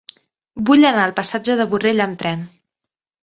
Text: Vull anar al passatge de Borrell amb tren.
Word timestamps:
Vull 0.69 0.87
anar 0.91 1.03
al 1.09 1.13
passatge 1.19 1.57
de 1.61 1.67
Borrell 1.73 2.03
amb 2.07 2.17
tren. 2.23 2.41